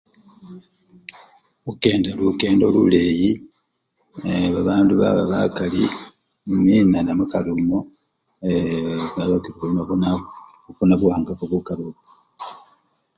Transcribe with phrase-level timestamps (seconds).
[1.63, 3.31] Khukenda lukendo luleyi
[4.23, 5.83] nebabandu bababakali,
[6.47, 7.79] muminana mukari omwo
[8.47, 8.99] ee!
[9.13, 9.49] kale khu!
[9.59, 9.63] ku!
[9.89, 10.25] ku!
[10.63, 12.01] khufuna buwangafu mukari omwo.